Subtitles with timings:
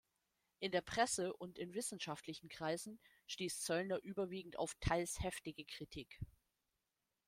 [0.57, 6.19] In der Presse und in wissenschaftlichen Kreisen stieß Zöllner überwiegend auf teils heftige Kritik.